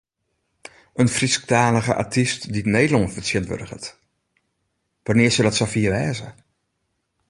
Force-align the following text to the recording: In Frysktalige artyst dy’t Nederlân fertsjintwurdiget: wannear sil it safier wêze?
In 1.01 1.09
Frysktalige 1.17 1.93
artyst 2.03 2.41
dy’t 2.53 2.71
Nederlân 2.73 3.11
fertsjintwurdiget: 3.13 3.85
wannear 5.05 5.33
sil 5.33 5.49
it 5.49 5.57
safier 5.59 5.91
wêze? 5.95 6.27